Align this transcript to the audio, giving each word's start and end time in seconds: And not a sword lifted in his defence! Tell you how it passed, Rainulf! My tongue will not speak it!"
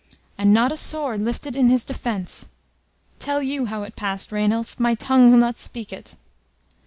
And 0.35 0.51
not 0.51 0.71
a 0.71 0.77
sword 0.77 1.21
lifted 1.21 1.55
in 1.55 1.69
his 1.69 1.85
defence! 1.85 2.47
Tell 3.19 3.43
you 3.43 3.67
how 3.67 3.83
it 3.83 3.95
passed, 3.95 4.31
Rainulf! 4.31 4.79
My 4.79 4.95
tongue 4.95 5.29
will 5.29 5.37
not 5.37 5.59
speak 5.59 5.93
it!" 5.93 6.15